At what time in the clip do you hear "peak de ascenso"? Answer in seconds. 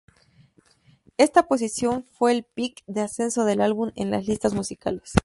2.43-3.45